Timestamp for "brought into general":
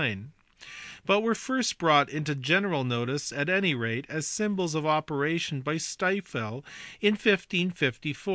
1.77-2.83